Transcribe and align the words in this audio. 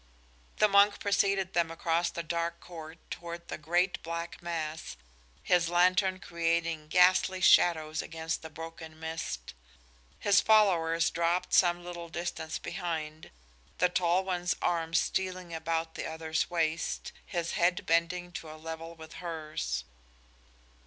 The 0.57 0.67
monk 0.67 0.99
preceded 0.99 1.53
them 1.53 1.69
across 1.69 2.09
the 2.09 2.23
dark 2.23 2.59
court 2.59 2.97
toward 3.11 3.49
the 3.49 3.57
great 3.59 4.01
black 4.01 4.41
mass, 4.41 4.97
his 5.43 5.69
lantern 5.69 6.19
creating 6.19 6.87
ghastly 6.87 7.39
shadows 7.39 8.01
against 8.01 8.41
the 8.41 8.49
broken 8.49 8.99
mist. 8.99 9.53
His 10.17 10.41
followers 10.41 11.11
dropped 11.11 11.53
some 11.53 11.85
little 11.85 12.09
distance 12.09 12.57
behind, 12.57 13.29
the 13.77 13.89
tall 13.89 14.23
one's 14.23 14.55
arm 14.59 14.95
stealing 14.95 15.53
about 15.53 15.93
the 15.93 16.07
other's 16.07 16.49
waist, 16.49 17.11
his 17.23 17.51
head 17.51 17.85
bending 17.85 18.31
to 18.31 18.49
a 18.51 18.57
level 18.57 18.95
with 18.95 19.13
hers. 19.21 19.83